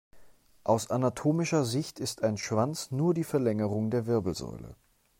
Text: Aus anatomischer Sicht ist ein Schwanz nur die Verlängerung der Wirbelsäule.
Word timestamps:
Aus 0.63 0.89
anatomischer 0.89 1.63
Sicht 1.63 1.99
ist 1.99 2.23
ein 2.23 2.35
Schwanz 2.35 2.89
nur 2.89 3.13
die 3.13 3.23
Verlängerung 3.23 3.91
der 3.91 4.07
Wirbelsäule. 4.07 4.73